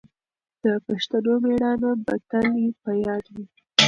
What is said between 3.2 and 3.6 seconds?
وي.